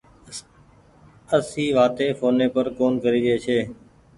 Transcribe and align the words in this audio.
اسي 1.37 1.65
وآتي 1.75 2.07
ڦوني 2.17 2.47
پر 2.55 2.65
ڪون 2.77 2.93
ڪريجي 3.03 3.35
ڇي 3.43 3.59